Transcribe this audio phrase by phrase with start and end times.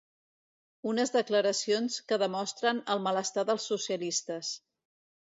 [0.91, 4.51] Unes declaracions que demostren el malestar dels socialistes.